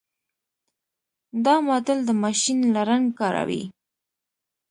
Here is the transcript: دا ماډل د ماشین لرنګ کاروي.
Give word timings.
دا 1.45 1.55
ماډل 1.67 1.99
د 2.05 2.09
ماشین 2.23 2.59
لرنګ 2.75 3.05
کاروي. 3.19 3.63